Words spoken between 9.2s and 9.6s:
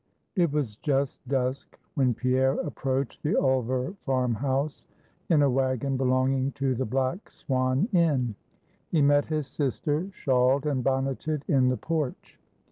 his